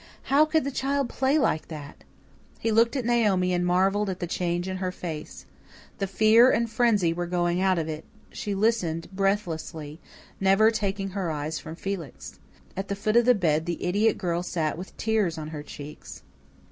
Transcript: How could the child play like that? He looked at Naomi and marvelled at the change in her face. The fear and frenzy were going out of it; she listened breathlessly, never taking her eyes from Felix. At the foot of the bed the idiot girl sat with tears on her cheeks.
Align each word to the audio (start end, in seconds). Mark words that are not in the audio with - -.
How 0.33 0.45
could 0.45 0.63
the 0.63 0.71
child 0.71 1.09
play 1.09 1.37
like 1.37 1.67
that? 1.67 2.03
He 2.59 2.71
looked 2.71 2.95
at 2.95 3.05
Naomi 3.05 3.53
and 3.53 3.63
marvelled 3.63 4.09
at 4.09 4.19
the 4.19 4.25
change 4.25 4.67
in 4.67 4.77
her 4.77 4.91
face. 4.91 5.45
The 5.99 6.07
fear 6.07 6.49
and 6.49 6.67
frenzy 6.67 7.13
were 7.13 7.27
going 7.27 7.61
out 7.61 7.77
of 7.77 7.87
it; 7.87 8.03
she 8.31 8.55
listened 8.55 9.09
breathlessly, 9.13 10.01
never 10.39 10.71
taking 10.71 11.09
her 11.09 11.29
eyes 11.29 11.59
from 11.59 11.75
Felix. 11.75 12.39
At 12.75 12.87
the 12.87 12.95
foot 12.95 13.15
of 13.15 13.25
the 13.25 13.35
bed 13.35 13.67
the 13.67 13.85
idiot 13.85 14.17
girl 14.17 14.41
sat 14.41 14.75
with 14.75 14.97
tears 14.97 15.37
on 15.37 15.49
her 15.49 15.61
cheeks. 15.61 16.23